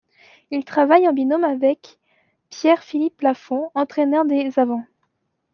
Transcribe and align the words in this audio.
Il 0.49 0.65
travaille 0.65 1.07
en 1.07 1.13
binôme 1.13 1.43
avec 1.43 1.99
Pierre-Philippe 2.49 3.21
Lafond, 3.21 3.69
entraîneur 3.75 4.25
des 4.25 4.57
avants. 4.57 4.87